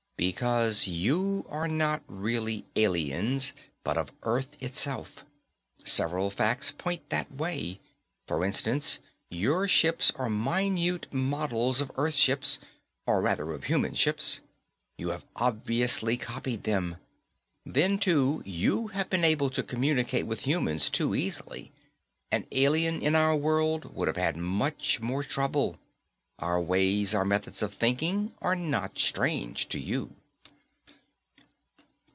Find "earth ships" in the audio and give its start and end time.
11.95-12.59